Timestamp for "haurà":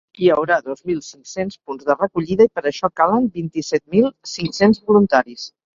0.35-0.55